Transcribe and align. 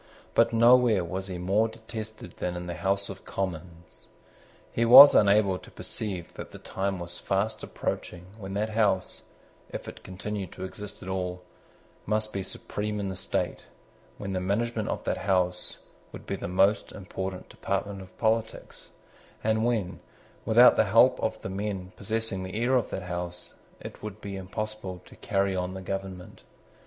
But 0.33 0.51
nowhere 0.51 1.03
was 1.03 1.27
he 1.27 1.37
more 1.37 1.67
detested 1.67 2.37
than 2.37 2.55
in 2.55 2.65
the 2.65 2.73
House 2.73 3.07
of 3.07 3.23
Commons. 3.23 4.07
He 4.71 4.83
was 4.83 5.13
unable 5.13 5.59
to 5.59 5.69
perceive 5.69 6.33
that 6.33 6.49
the 6.49 6.57
time 6.57 6.97
was 6.97 7.19
fast 7.19 7.61
approaching 7.61 8.25
when 8.39 8.55
that 8.55 8.71
House, 8.71 9.21
if 9.69 9.87
it 9.87 10.03
continued 10.03 10.51
to 10.53 10.63
exist 10.63 11.03
at 11.03 11.09
all, 11.09 11.43
must 12.07 12.33
be 12.33 12.41
supreme 12.41 12.99
in 12.99 13.09
the 13.09 13.15
state, 13.15 13.65
when 14.17 14.33
the 14.33 14.39
management 14.39 14.89
of 14.89 15.03
that 15.03 15.17
House 15.17 15.77
would 16.11 16.25
be 16.25 16.35
the 16.35 16.47
most 16.47 16.91
important 16.91 17.47
department 17.47 18.01
of 18.01 18.17
politics, 18.17 18.89
and 19.43 19.63
when, 19.63 19.99
without 20.45 20.77
the 20.77 20.85
help 20.85 21.19
of 21.19 21.45
men 21.47 21.91
possessing 21.95 22.41
the 22.41 22.57
ear 22.59 22.73
of 22.75 22.89
that 22.89 23.03
House, 23.03 23.53
it 23.79 24.01
would 24.01 24.19
be 24.19 24.35
impossible 24.35 25.03
to 25.05 25.15
carry 25.17 25.55
on 25.55 25.75
the 25.75 25.81
government. 25.83 26.41